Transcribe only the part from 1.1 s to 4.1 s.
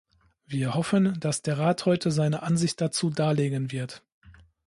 dass der Rat heute seine Ansicht dazu darlegen wird.